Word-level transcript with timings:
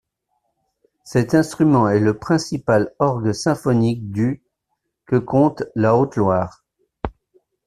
Cet 1.03 1.35
instrument 1.35 1.87
est 1.87 1.99
le 1.99 2.17
principal 2.17 2.91
orgue 2.97 3.33
symphonique 3.33 4.09
du 4.11 4.41
que 5.05 5.17
compte 5.17 5.61
la 5.75 5.95
Haute-Loire. 5.95 6.65